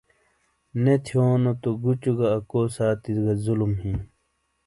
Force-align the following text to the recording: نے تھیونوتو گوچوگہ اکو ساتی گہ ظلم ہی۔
نے 0.81 0.93
تھیونوتو 1.05 1.69
گوچوگہ 1.81 2.27
اکو 2.37 2.61
ساتی 2.75 3.11
گہ 3.23 3.33
ظلم 3.43 3.71
ہی۔ 3.81 3.93